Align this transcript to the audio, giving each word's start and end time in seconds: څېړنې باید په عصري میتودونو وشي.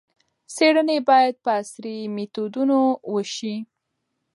څېړنې 0.53 0.97
باید 1.09 1.35
په 1.43 1.51
عصري 1.59 1.97
میتودونو 2.15 2.79
وشي. 3.13 3.55